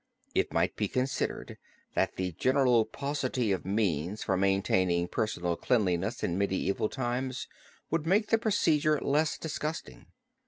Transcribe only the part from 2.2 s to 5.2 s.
general paucity of means for maintaining